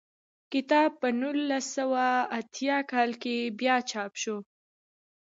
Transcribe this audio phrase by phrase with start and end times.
[0.53, 2.05] کتاب په نولس سوه
[2.39, 4.37] اتیا کال کې بیا چاپ شو.